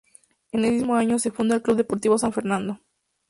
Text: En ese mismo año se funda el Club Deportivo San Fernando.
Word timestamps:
En 0.51 0.65
ese 0.65 0.71
mismo 0.71 0.95
año 0.95 1.19
se 1.19 1.29
funda 1.29 1.53
el 1.53 1.61
Club 1.61 1.77
Deportivo 1.77 2.17
San 2.17 2.33
Fernando. 2.33 2.79